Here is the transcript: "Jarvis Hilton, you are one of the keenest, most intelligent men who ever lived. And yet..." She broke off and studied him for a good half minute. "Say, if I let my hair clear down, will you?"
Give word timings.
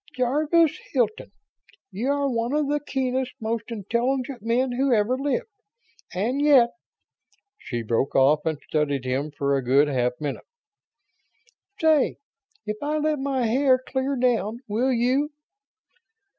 "Jarvis 0.15 0.79
Hilton, 0.93 1.31
you 1.91 2.09
are 2.11 2.27
one 2.27 2.53
of 2.53 2.67
the 2.67 2.79
keenest, 2.79 3.33
most 3.39 3.65
intelligent 3.69 4.41
men 4.41 4.71
who 4.71 4.91
ever 4.91 5.15
lived. 5.15 5.45
And 6.11 6.41
yet..." 6.41 6.71
She 7.59 7.83
broke 7.83 8.15
off 8.15 8.43
and 8.47 8.57
studied 8.67 9.05
him 9.05 9.29
for 9.29 9.55
a 9.55 9.63
good 9.63 9.87
half 9.87 10.13
minute. 10.19 10.47
"Say, 11.79 12.17
if 12.65 12.77
I 12.81 12.97
let 12.97 13.19
my 13.19 13.45
hair 13.45 13.77
clear 13.77 14.15
down, 14.15 14.61
will 14.67 14.91
you?" 14.91 15.29